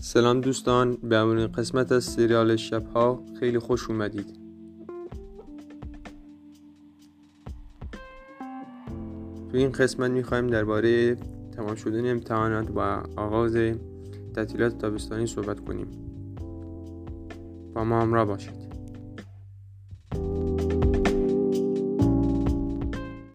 سلام 0.00 0.40
دوستان 0.40 0.98
به 1.02 1.16
اولین 1.16 1.46
قسمت 1.46 1.92
از 1.92 2.04
سریال 2.04 2.56
شبها 2.56 3.22
خیلی 3.40 3.58
خوش 3.58 3.90
اومدید. 3.90 4.38
تو 9.50 9.56
این 9.56 9.72
قسمت 9.72 10.10
می‌خوایم 10.10 10.46
درباره 10.46 11.14
تمام 11.56 11.74
شدن 11.74 12.10
امتحانات 12.10 12.70
و 12.76 12.80
آغاز 13.16 13.56
تعطیلات 14.34 14.78
تابستانی 14.78 15.26
صحبت 15.26 15.60
کنیم. 15.60 15.88
با 17.74 17.84
ما 17.84 18.00
همراه 18.02 18.24
باشید. 18.24 18.67